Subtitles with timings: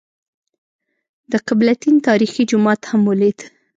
[1.31, 3.39] د قبله تین تاریخي جومات هم ولېد.